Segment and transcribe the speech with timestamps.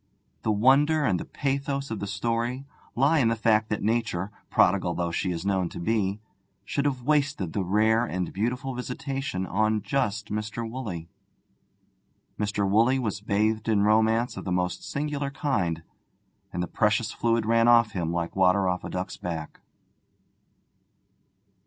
[0.41, 2.65] The wonder and the pathos of the story
[2.95, 6.19] lie in the fact that Nature, prodigal though she is known to be,
[6.65, 10.67] should have wasted the rare and beautiful visitation on just Mr.
[10.67, 11.07] Woolley.
[12.39, 12.67] Mr.
[12.67, 15.83] Woolley was bathed in romance of the most singular kind,
[16.51, 19.59] and the precious fluid ran off him like water off a duck's back.